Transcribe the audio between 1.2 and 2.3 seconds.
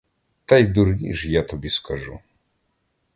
я тобі скажу!